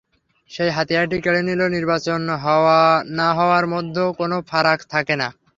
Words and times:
সেই 0.49 0.69
হাতিয়ারটি 0.69 1.17
কেড়ে 1.23 1.41
নিলে 1.43 1.65
নির্বাচন 1.69 2.21
হওয়া 2.43 2.79
না-হওয়ার 3.11 3.65
মধ্যে 3.67 4.03
কোনো 4.19 4.37
ফারাক 4.49 4.79
থাকে 4.91 5.15
না। 5.15 5.27